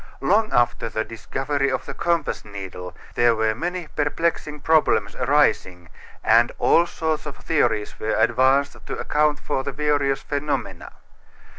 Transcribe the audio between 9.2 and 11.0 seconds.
for the various phenomena.